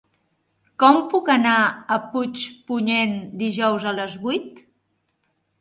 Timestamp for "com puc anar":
0.83-1.57